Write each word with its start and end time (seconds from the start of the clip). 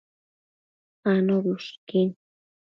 Anobi 1.11 1.49
ushquin 1.55 2.09